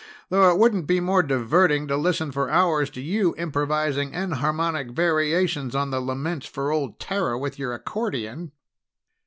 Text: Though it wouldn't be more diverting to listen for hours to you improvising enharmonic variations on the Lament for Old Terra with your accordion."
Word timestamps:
Though 0.29 0.49
it 0.49 0.57
wouldn't 0.57 0.87
be 0.87 0.99
more 0.99 1.21
diverting 1.21 1.87
to 1.87 1.95
listen 1.95 2.31
for 2.31 2.49
hours 2.49 2.89
to 2.89 3.01
you 3.01 3.35
improvising 3.37 4.13
enharmonic 4.15 4.89
variations 4.89 5.75
on 5.75 5.91
the 5.91 6.01
Lament 6.01 6.43
for 6.43 6.71
Old 6.71 6.99
Terra 6.99 7.37
with 7.37 7.59
your 7.59 7.75
accordion." 7.75 8.51